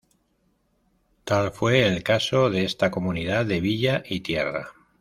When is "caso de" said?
2.01-2.63